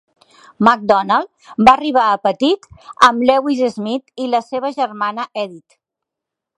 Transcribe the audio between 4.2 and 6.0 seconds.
i la seva germana Edith.